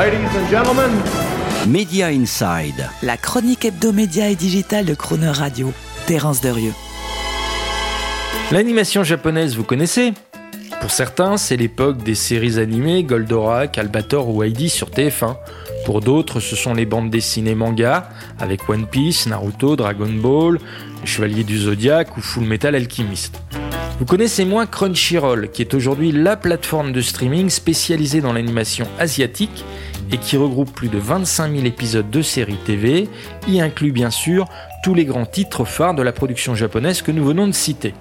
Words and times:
Ladies 0.00 0.34
and 0.34 0.48
gentlemen, 0.48 0.90
Media 1.68 2.06
Inside. 2.06 2.88
La 3.02 3.18
chronique 3.18 3.66
hebdomédia 3.66 4.30
et 4.30 4.34
digitale 4.34 4.86
de 4.86 4.94
Croner 4.94 5.28
Radio. 5.28 5.74
Terence 6.06 6.40
Derieux. 6.40 6.72
L'animation 8.50 9.04
japonaise, 9.04 9.56
vous 9.56 9.62
connaissez? 9.62 10.14
Pour 10.80 10.90
certains, 10.90 11.36
c'est 11.36 11.58
l'époque 11.58 11.98
des 11.98 12.14
séries 12.14 12.58
animées 12.58 13.04
Goldorak, 13.04 13.76
Albator 13.76 14.34
ou 14.34 14.42
Heidi 14.42 14.70
sur 14.70 14.88
TF1. 14.88 15.36
Pour 15.84 16.00
d'autres, 16.00 16.40
ce 16.40 16.56
sont 16.56 16.72
les 16.72 16.86
bandes 16.86 17.10
dessinées 17.10 17.54
manga 17.54 18.08
avec 18.38 18.70
One 18.70 18.86
Piece, 18.86 19.26
Naruto, 19.26 19.76
Dragon 19.76 20.08
Ball, 20.14 20.58
Chevalier 21.04 21.44
du 21.44 21.58
Zodiaque 21.58 22.16
ou 22.16 22.22
Full 22.22 22.44
Metal 22.44 22.74
Alchemist. 22.74 23.38
Vous 24.00 24.06
connaissez 24.06 24.46
moins 24.46 24.64
Crunchyroll, 24.64 25.50
qui 25.50 25.60
est 25.60 25.74
aujourd'hui 25.74 26.10
la 26.10 26.34
plateforme 26.34 26.90
de 26.90 27.02
streaming 27.02 27.50
spécialisée 27.50 28.22
dans 28.22 28.32
l'animation 28.32 28.88
asiatique 28.98 29.62
et 30.10 30.16
qui 30.16 30.38
regroupe 30.38 30.72
plus 30.72 30.88
de 30.88 30.96
25 30.96 31.52
000 31.52 31.66
épisodes 31.66 32.08
de 32.08 32.22
séries 32.22 32.56
TV, 32.64 33.10
y 33.46 33.60
inclut 33.60 33.92
bien 33.92 34.08
sûr 34.08 34.46
tous 34.82 34.94
les 34.94 35.04
grands 35.04 35.26
titres 35.26 35.64
phares 35.64 35.94
de 35.94 36.02
la 36.02 36.12
production 36.12 36.54
japonaise 36.54 37.02
que 37.02 37.12
nous 37.12 37.24
venons 37.24 37.46
de 37.46 37.52
citer. 37.52 37.94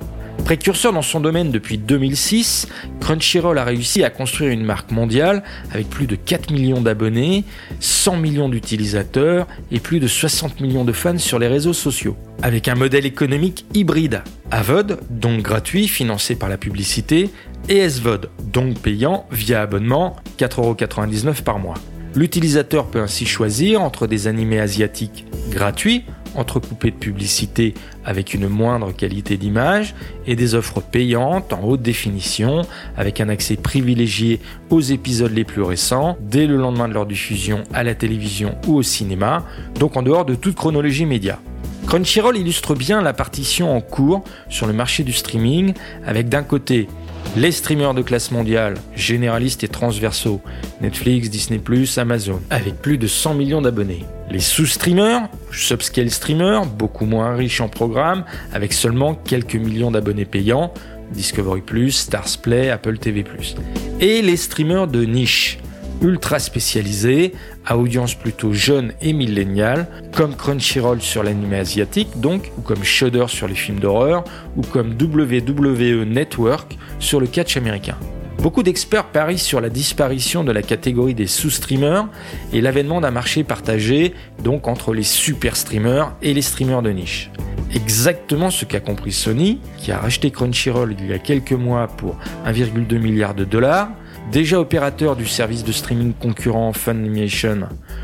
Précurseur 0.46 0.94
dans 0.94 1.02
son 1.02 1.20
domaine 1.20 1.52
depuis 1.52 1.78
2006, 1.78 2.68
Crunchyroll 3.02 3.58
a 3.58 3.64
réussi 3.64 4.04
à 4.04 4.10
construire 4.10 4.52
une 4.52 4.64
marque 4.64 4.90
mondiale 4.90 5.44
avec 5.72 5.90
plus 5.90 6.08
de 6.08 6.16
4 6.16 6.52
millions 6.52 6.82
d'abonnés, 6.82 7.44
100 7.82 8.18
millions 8.18 8.50
d'utilisateurs 8.50 9.48
et 9.72 9.80
plus 9.80 10.00
de 10.00 10.08
60 10.08 10.62
millions 10.62 10.86
de 10.86 10.94
fans 10.94 11.18
sur 11.18 11.38
les 11.38 11.48
réseaux 11.48 11.74
sociaux. 11.74 12.16
Avec 12.42 12.68
un 12.68 12.76
modèle 12.76 13.06
économique 13.06 13.66
hybride, 13.74 14.24
AVOD, 14.50 15.00
donc 15.10 15.42
gratuit, 15.42 15.88
financé 15.88 16.36
par 16.36 16.50
la 16.50 16.58
publicité, 16.58 17.30
et 17.68 17.88
SVOD, 17.88 18.30
donc 18.52 18.80
payant 18.80 19.28
via 19.32 19.62
abonnement, 19.62 20.16
4,99€ 20.40 21.44
par 21.44 21.60
mois. 21.60 21.76
L'utilisateur 22.16 22.88
peut 22.88 23.02
ainsi 23.02 23.28
choisir 23.28 23.82
entre 23.82 24.08
des 24.08 24.28
animés 24.28 24.60
asiatiques 24.60 25.26
gratuits, 25.52 26.06
entrecoupés 26.36 26.92
de 26.92 26.96
publicité 26.96 27.74
avec 28.06 28.34
une 28.34 28.48
moindre 28.48 28.92
qualité 28.92 29.38
d'image, 29.38 29.96
et 30.26 30.36
des 30.36 30.56
offres 30.56 30.82
payantes 30.82 31.54
en 31.54 31.64
haute 31.64 31.82
définition, 31.82 32.62
avec 32.98 33.22
un 33.22 33.30
accès 33.30 33.56
privilégié 33.56 34.40
aux 34.70 34.82
épisodes 34.82 35.34
les 35.34 35.44
plus 35.44 35.62
récents, 35.62 36.18
dès 36.22 36.48
le 36.48 36.58
lendemain 36.58 36.88
de 36.88 36.94
leur 36.94 37.06
diffusion 37.06 37.64
à 37.74 37.84
la 37.84 37.96
télévision 37.96 38.56
ou 38.68 38.76
au 38.76 38.84
cinéma, 38.84 39.46
donc 39.80 39.98
en 39.98 40.02
dehors 40.02 40.26
de 40.26 40.36
toute 40.36 40.56
chronologie 40.56 41.06
média. 41.06 41.40
Crunchyroll 41.88 42.38
illustre 42.38 42.76
bien 42.76 43.02
la 43.02 43.14
partition 43.14 43.76
en 43.76 43.82
cours 43.82 44.24
sur 44.48 44.68
le 44.68 44.74
marché 44.74 45.04
du 45.04 45.14
streaming, 45.14 45.74
avec 46.06 46.30
d'un 46.30 46.44
côté 46.44 46.88
les 47.36 47.52
streamers 47.52 47.94
de 47.94 48.02
classe 48.02 48.32
mondiale, 48.32 48.76
généralistes 48.96 49.64
et 49.64 49.68
transversaux, 49.68 50.42
Netflix, 50.82 51.30
Disney⁇ 51.30 51.60
Amazon, 52.00 52.42
avec 52.50 52.82
plus 52.82 52.98
de 52.98 53.08
100 53.08 53.36
millions 53.36 53.62
d'abonnés. 53.62 54.06
Les 54.32 54.40
sous-streamers, 54.40 55.30
subscale 55.52 56.10
streamers, 56.10 56.66
beaucoup 56.66 57.06
moins 57.06 57.36
riches 57.36 57.62
en 57.62 57.70
programmes, 57.70 58.26
avec 58.54 58.74
seulement 58.74 59.14
quelques 59.16 59.56
millions 59.56 59.92
d'abonnés 59.92 60.26
payants, 60.26 60.74
Discovery⁇ 61.12 61.62
Stars 61.92 62.38
Play, 62.42 62.70
Apple 62.70 62.98
TV⁇ 62.98 63.24
Et 64.00 64.22
les 64.22 64.38
streamers 64.38 64.88
de 64.88 65.04
niche, 65.04 65.60
ultra 66.02 66.40
spécialisés, 66.40 67.34
à 67.66 67.78
audience 67.78 68.16
plutôt 68.16 68.54
jeune 68.54 68.94
et 69.02 69.14
milléniale, 69.14 69.88
comme 70.16 70.36
Crunchyroll 70.36 71.02
sur 71.02 71.24
l'anime 71.24 71.54
asiatique 71.54 72.20
donc, 72.20 72.52
ou 72.58 72.62
comme 72.62 72.84
Shudder 72.84 73.26
sur 73.28 73.48
les 73.48 73.56
films 73.56 73.80
d'horreur, 73.80 74.24
ou 74.56 74.62
comme 74.62 74.96
WWE 75.00 76.06
Network 76.06 76.78
sur 77.00 77.20
le 77.20 77.28
catch 77.28 77.58
américain. 77.58 77.98
Beaucoup 78.42 78.64
d'experts 78.64 79.06
parient 79.06 79.38
sur 79.38 79.60
la 79.60 79.70
disparition 79.70 80.46
de 80.46 80.54
la 80.54 80.62
catégorie 80.62 81.14
des 81.14 81.28
sous-streamers 81.28 82.08
et 82.54 82.62
l'avènement 82.62 83.02
d'un 83.02 83.12
marché 83.12 83.44
partagé, 83.44 84.14
donc 84.42 84.68
entre 84.68 84.94
les 84.94 85.04
super 85.04 85.58
streamers 85.58 86.14
et 86.22 86.34
les 86.34 86.42
streamers 86.42 86.82
de 86.82 86.92
niche. 86.92 87.32
Exactement 87.74 88.50
ce 88.50 88.66
qu'a 88.66 88.80
compris 88.80 89.12
Sony, 89.12 89.60
qui 89.78 89.92
a 89.92 90.00
racheté 90.00 90.32
Crunchyroll 90.32 90.96
il 91.00 91.08
y 91.08 91.14
a 91.14 91.20
quelques 91.20 91.52
mois 91.52 91.88
pour 91.88 92.18
1,2 92.46 92.98
milliard 92.98 93.36
de 93.36 93.46
dollars, 93.46 93.90
Déjà 94.32 94.60
opérateur 94.60 95.16
du 95.16 95.26
service 95.26 95.64
de 95.64 95.72
streaming 95.72 96.14
concurrent 96.14 96.72
Funimation, 96.72 97.62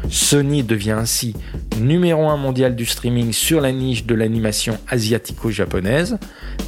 Sony 0.10 0.64
devient 0.64 0.96
ainsi 0.98 1.36
numéro 1.80 2.28
1 2.28 2.38
mondial 2.38 2.76
du 2.76 2.88
streaming 2.88 3.32
sur 3.32 3.62
la 3.62 3.72
niche 3.72 4.06
de 4.06 4.16
l'animation 4.16 4.80
asiatico-japonaise, 4.88 6.18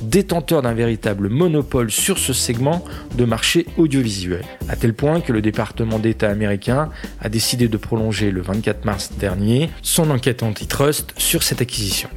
détenteur 0.03 0.61
d'un 0.61 0.75
véritable 0.75 1.29
monopole 1.29 1.89
sur 1.89 2.19
ce 2.19 2.33
segment 2.33 2.85
de 3.17 3.25
marché 3.25 3.65
audiovisuel, 3.77 4.43
à 4.69 4.75
tel 4.75 4.93
point 4.93 5.21
que 5.21 5.33
le 5.33 5.41
département 5.41 5.97
d'État 5.97 6.29
américain 6.29 6.89
a 7.19 7.27
décidé 7.27 7.67
de 7.67 7.77
prolonger 7.77 8.29
le 8.29 8.41
24 8.41 8.85
mars 8.85 9.11
dernier 9.17 9.71
son 9.81 10.11
enquête 10.11 10.43
antitrust 10.43 11.15
sur 11.17 11.41
cette 11.41 11.61
acquisition. 11.61 12.09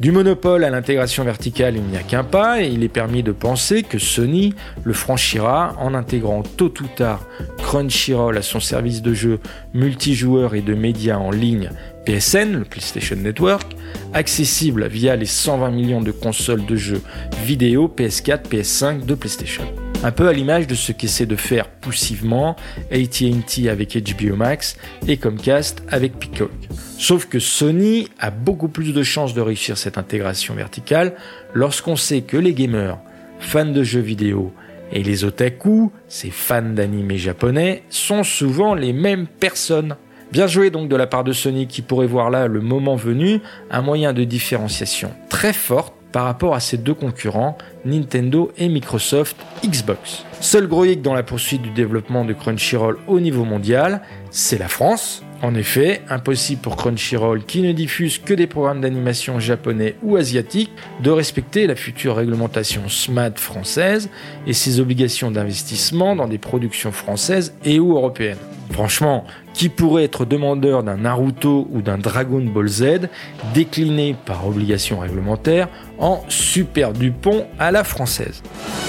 Du 0.00 0.12
monopole 0.12 0.62
à 0.62 0.70
l'intégration 0.70 1.24
verticale, 1.24 1.74
il 1.74 1.82
n'y 1.82 1.96
a 1.96 2.04
qu'un 2.04 2.22
pas 2.22 2.62
et 2.62 2.68
il 2.68 2.84
est 2.84 2.88
permis 2.88 3.24
de 3.24 3.32
penser 3.32 3.82
que 3.82 3.98
Sony 3.98 4.54
le 4.84 4.92
franchira 4.92 5.74
en 5.80 5.92
intégrant 5.92 6.44
tôt 6.44 6.72
ou 6.80 6.86
tard 6.94 7.26
Crunchyroll 7.58 8.38
à 8.38 8.42
son 8.42 8.60
service 8.60 9.02
de 9.02 9.12
jeux 9.12 9.40
multijoueurs 9.74 10.54
et 10.54 10.62
de 10.62 10.74
médias 10.74 11.16
en 11.16 11.32
ligne 11.32 11.70
PSN, 12.06 12.58
le 12.58 12.64
PlayStation 12.64 13.16
Network, 13.16 13.74
accessible 14.14 14.86
via 14.86 15.16
les 15.16 15.26
120 15.26 15.70
millions 15.72 16.00
de 16.00 16.12
consoles 16.12 16.64
de 16.64 16.76
jeux 16.76 17.02
vidéo 17.44 17.92
PS4, 17.94 18.44
PS5 18.48 19.04
de 19.04 19.16
PlayStation. 19.16 19.64
Un 20.04 20.12
peu 20.12 20.28
à 20.28 20.32
l'image 20.32 20.68
de 20.68 20.76
ce 20.76 20.92
qu'essaie 20.92 21.26
de 21.26 21.34
faire 21.34 21.68
poussivement 21.68 22.54
AT&T 22.92 23.68
avec 23.68 23.96
HBO 23.96 24.36
Max 24.36 24.76
et 25.08 25.16
Comcast 25.16 25.82
avec 25.88 26.20
Peacock. 26.20 26.52
Sauf 26.98 27.26
que 27.26 27.40
Sony 27.40 28.08
a 28.20 28.30
beaucoup 28.30 28.68
plus 28.68 28.92
de 28.92 29.02
chances 29.02 29.34
de 29.34 29.40
réussir 29.40 29.76
cette 29.76 29.98
intégration 29.98 30.54
verticale 30.54 31.14
lorsqu'on 31.52 31.96
sait 31.96 32.20
que 32.20 32.36
les 32.36 32.54
gamers, 32.54 32.98
fans 33.40 33.66
de 33.66 33.82
jeux 33.82 34.00
vidéo 34.00 34.52
et 34.92 35.02
les 35.02 35.24
otaku, 35.24 35.90
ces 36.06 36.30
fans 36.30 36.62
d'animés 36.62 37.18
japonais, 37.18 37.82
sont 37.90 38.22
souvent 38.22 38.74
les 38.74 38.92
mêmes 38.92 39.26
personnes. 39.26 39.96
Bien 40.30 40.46
joué 40.46 40.70
donc 40.70 40.88
de 40.88 40.96
la 40.96 41.08
part 41.08 41.24
de 41.24 41.32
Sony 41.32 41.66
qui 41.66 41.82
pourrait 41.82 42.06
voir 42.06 42.30
là 42.30 42.46
le 42.46 42.60
moment 42.60 42.94
venu 42.94 43.40
un 43.70 43.82
moyen 43.82 44.12
de 44.12 44.22
différenciation 44.22 45.10
très 45.28 45.52
forte 45.52 45.97
par 46.12 46.24
rapport 46.24 46.54
à 46.54 46.60
ses 46.60 46.76
deux 46.76 46.94
concurrents, 46.94 47.58
Nintendo 47.84 48.50
et 48.56 48.68
Microsoft 48.68 49.36
Xbox. 49.64 50.24
Seul 50.40 50.66
gros 50.66 50.86
dans 50.86 51.14
la 51.14 51.22
poursuite 51.22 51.62
du 51.62 51.70
développement 51.70 52.24
de 52.24 52.32
Crunchyroll 52.32 52.98
au 53.08 53.20
niveau 53.20 53.44
mondial, 53.44 54.02
c'est 54.30 54.58
la 54.58 54.68
France. 54.68 55.22
En 55.42 55.54
effet, 55.54 56.02
impossible 56.08 56.60
pour 56.60 56.76
Crunchyroll, 56.76 57.44
qui 57.44 57.62
ne 57.62 57.72
diffuse 57.72 58.18
que 58.18 58.34
des 58.34 58.46
programmes 58.46 58.80
d'animation 58.80 59.38
japonais 59.38 59.94
ou 60.02 60.16
asiatiques, 60.16 60.72
de 61.02 61.10
respecter 61.10 61.66
la 61.66 61.76
future 61.76 62.16
réglementation 62.16 62.88
SMAD 62.88 63.38
française 63.38 64.10
et 64.46 64.52
ses 64.52 64.80
obligations 64.80 65.30
d'investissement 65.30 66.16
dans 66.16 66.26
des 66.26 66.38
productions 66.38 66.92
françaises 66.92 67.54
et 67.64 67.78
ou 67.78 67.96
européennes. 67.96 68.38
Franchement, 68.72 69.24
qui 69.54 69.68
pourrait 69.68 70.04
être 70.04 70.24
demandeur 70.24 70.82
d'un 70.82 70.98
Naruto 70.98 71.68
ou 71.72 71.82
d'un 71.82 71.98
Dragon 71.98 72.40
Ball 72.40 72.68
Z 72.68 73.08
décliné 73.54 74.14
par 74.26 74.46
obligation 74.46 75.00
réglementaire 75.00 75.68
en 75.98 76.22
Super 76.28 76.92
Dupont 76.92 77.46
à 77.58 77.70
la 77.70 77.82
française 77.82 78.42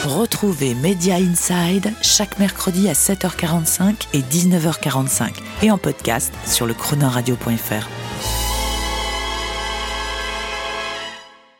Retrouvez 0.06 0.75
Media 0.75 1.16
Inside 1.16 1.91
chaque 2.01 2.39
mercredi 2.39 2.89
à 2.89 2.94
7h45 2.94 4.07
et 4.13 4.19
19h45 4.19 5.31
et 5.63 5.72
en 5.72 5.78
podcast 5.78 6.34
sur 6.45 6.66
le 6.66 6.73
chronoradio.fr. 6.73 8.48